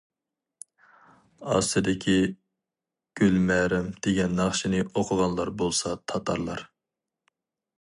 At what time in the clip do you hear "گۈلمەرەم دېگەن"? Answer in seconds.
3.21-4.33